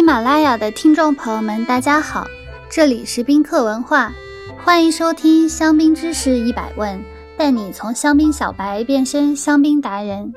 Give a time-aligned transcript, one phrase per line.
[0.00, 2.26] 喜马拉雅的听众朋友们，大家好，
[2.70, 4.10] 这里是宾客文化，
[4.64, 7.04] 欢迎收听香槟知识一百问，
[7.36, 10.32] 带你从香槟小白变身香槟达人。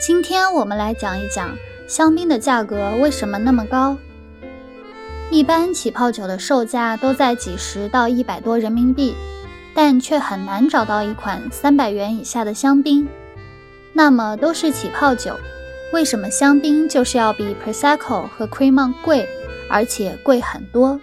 [0.00, 1.50] 今天我们来讲一讲
[1.86, 3.98] 香槟的价格为什么那么高。
[5.30, 9.14] 一般起泡酒的售价都在几十到一百多人民币，
[9.74, 13.06] 但却很难找到一款三百元以下的香槟。
[13.92, 15.36] 那么都是起泡酒。
[15.92, 19.26] 为什么香槟就是要比 Prosecco 和 Cremant 贵，
[19.70, 21.00] 而且贵很多？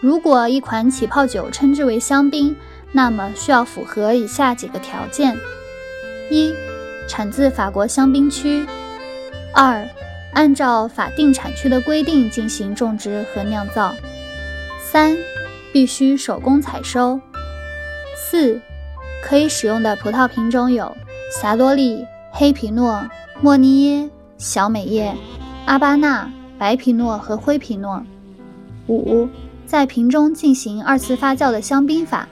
[0.00, 2.54] 如果一款起泡酒称之为香槟，
[2.92, 5.36] 那么需要符合以下几个条件：
[6.30, 6.54] 一、
[7.08, 8.64] 产自法国香槟区；
[9.54, 9.86] 二、
[10.34, 13.92] 按照法定产区的规定进行种植和酿造；
[14.80, 15.16] 三、
[15.72, 17.18] 必须手工采收；
[18.16, 18.60] 四、
[19.22, 20.96] 可以使用的葡萄品种有
[21.32, 23.02] 霞多丽、黑皮诺。
[23.42, 25.16] 莫尼耶、小美叶、
[25.64, 28.04] 阿巴纳、白皮诺和灰皮诺。
[28.86, 29.26] 五，
[29.64, 32.28] 在瓶中进行二次发酵的香槟法，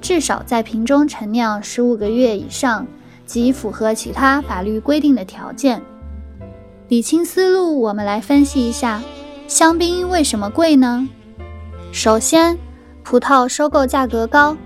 [0.00, 2.84] 至少在瓶中陈酿十五个月以上，
[3.24, 5.80] 即符合其他法律规定的条件。
[6.88, 9.00] 理清思路，我们来分析一下
[9.46, 11.08] 香槟为什么贵呢？
[11.92, 12.58] 首先，
[13.04, 14.56] 葡萄收购价格高。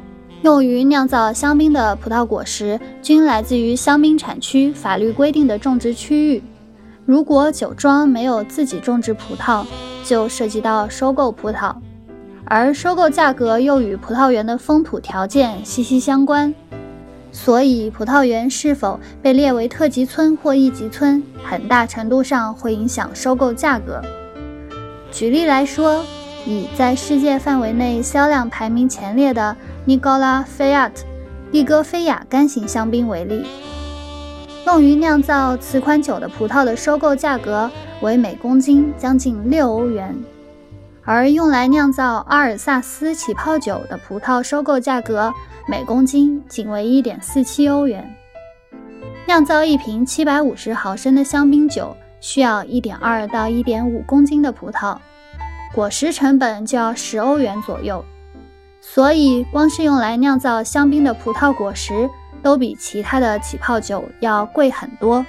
[0.47, 6.43] 用于酿造香槟的葡萄果实均来自于香槟产区法律规定的种植区域。
[7.05, 9.67] 如果酒庄没有自己种植葡萄，
[10.05, 11.75] 就涉及到收购葡萄，
[12.45, 16.55] 而收购价格又与葡萄园的风土条件息息相关。
[17.33, 24.01] 所以，葡萄园是否被列为特级村或一级村，很大程度上会影响收购价格。
[25.11, 26.05] 举例来说，
[26.47, 29.57] 以在世界范围内销量排名前列的。
[29.89, 31.05] 尼高拉菲亚特
[31.53, 33.47] 利戈菲亚干型香槟为例，
[34.67, 37.71] 用于酿造此款酒的葡萄的收购价格
[38.01, 40.13] 为每公斤将近六欧元，
[41.05, 45.33] 而用来酿造阿尔萨斯起泡酒的葡萄收购价格
[45.69, 48.13] 每公斤仅为一点四七欧元。
[49.29, 54.99] 酿造一瓶七百五十毫升的香槟酒需要一点二到一点五公斤的葡萄，
[55.73, 58.05] 果实成本就要十欧元左右。
[58.95, 62.09] 所以，光是用来酿造香槟的葡萄果实，
[62.41, 65.27] 都比其他的起泡酒要贵很多。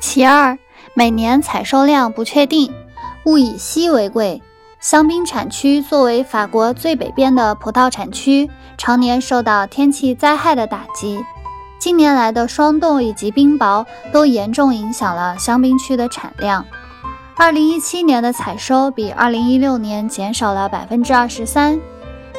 [0.00, 0.56] 其二，
[0.94, 2.72] 每年采收量不确定，
[3.24, 4.42] 物以稀为贵。
[4.78, 11.24] 香槟产区作为法国最北边的葡萄产区，常年受到天气灾害的打击。
[11.80, 16.64] 近年来的霜冻以及冰雹都严重影响了香槟区的产量。
[17.34, 21.80] 二零一七年的采收比二零一六年减少了百分之二十三。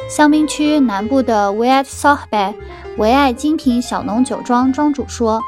[0.08, 2.54] 香槟区南部的维埃索贝
[2.98, 5.40] 维埃精品小农酒庄庄主说：“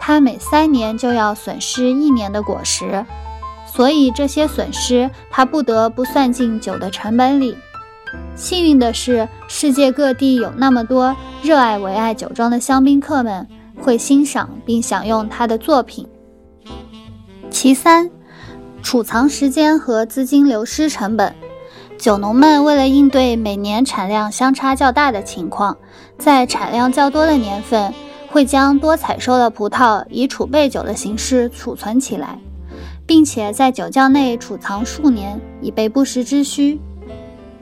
[0.00, 3.04] 他每三年就要损失一年的果实，
[3.66, 7.56] 所以这些损失他不得不算进酒的成本里。
[8.34, 13.46] 幸运的是，世界各地有那么多热爱维埃酒庄的香槟客们
[13.82, 16.06] 会欣赏并享用他的作品。
[17.50, 18.10] 其三，
[18.82, 21.34] 储藏时间和资金流失成本。”
[22.04, 25.74] 酒农们为了应对每年产量相差较大的情况，
[26.18, 27.94] 在产量较多的年份，
[28.28, 32.38] 会将多采收的葡萄以储备酒的形式储存起来，
[33.06, 36.78] 并且在酒窖内储藏数年，以备不时之需。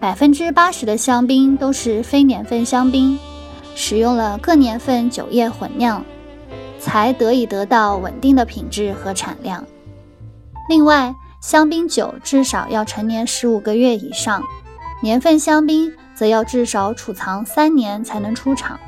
[0.01, 3.17] 百分之八十的香槟都是非年份香槟，
[3.77, 6.05] 使用了各年份酒液混酿，
[6.81, 9.65] 才得以得到稳定的品质和产量。
[10.69, 14.41] 另外，香槟酒至少要陈年十五个月以上，
[15.03, 18.79] 年份香槟则要至少储藏三年才能出厂。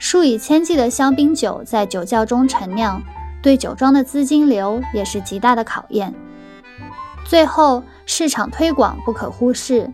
[0.00, 3.00] 数以千计的香槟酒在酒窖中陈酿，
[3.40, 6.12] 对酒庄的资金流也是极大的考验。
[7.24, 9.92] 最后，市场推广不可忽视。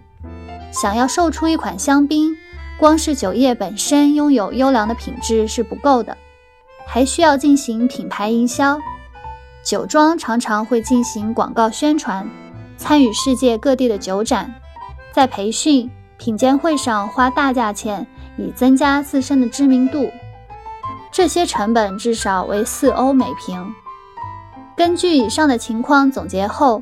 [0.73, 2.35] 想要售出一款香槟，
[2.79, 6.17] 光是酒业本身拥有优良的品质是不够的，
[6.87, 8.79] 还需要进行品牌营销。
[9.67, 12.25] 酒庄常常会进行广告宣传，
[12.77, 14.55] 参与世界各地的酒展，
[15.13, 18.07] 在培训、品鉴会上花大价钱，
[18.39, 20.09] 以增加自身的知名度。
[21.11, 23.75] 这些成本至少为四欧每瓶。
[24.77, 26.81] 根据以上的情况总结后，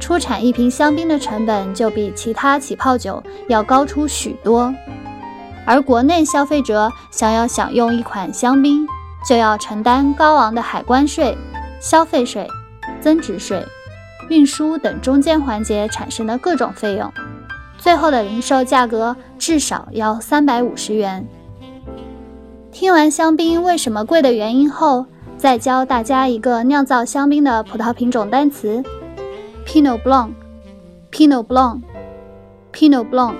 [0.00, 4.74] 出产一瓶香槟的成本就比其他起泡酒要高出许多。
[5.64, 8.84] 而国内消费者想要享用一款香槟，
[9.24, 11.38] 就要承担高昂的海关税。
[11.84, 12.48] 消费税、
[12.98, 13.62] 增值税、
[14.30, 17.12] 运输等中间环节产生的各种费用，
[17.76, 21.28] 最后的零售价格至少要三百五十元。
[22.72, 25.04] 听完香槟为什么贵的原因后，
[25.36, 28.82] 再教大家一个酿造香槟的葡萄品种单词
[29.66, 33.34] ：Pinot Blanc，Pinot Blanc，Pinot Blanc。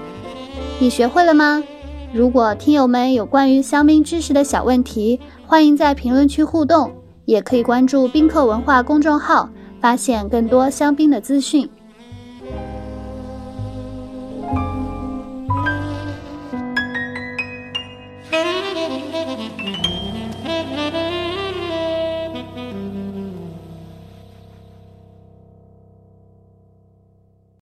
[0.78, 1.64] 你学会了吗？
[2.12, 6.92] 如果听友们有关于香槟知识的小问题，欢迎在评论区互动，
[7.24, 9.48] 也可以关注宾客文化公众号，
[9.80, 11.68] 发现更多香槟的资讯。